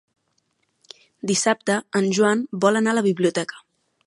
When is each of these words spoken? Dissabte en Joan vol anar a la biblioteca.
Dissabte 1.33 1.77
en 2.01 2.09
Joan 2.19 2.43
vol 2.67 2.81
anar 2.81 2.97
a 2.97 3.01
la 3.03 3.09
biblioteca. 3.13 3.67